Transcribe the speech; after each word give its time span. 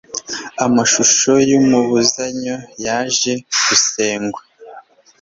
amashusho 0.65 1.31
y'amabazanyo 1.49 2.55
yaje 2.85 3.33
gusengwa 3.65 4.41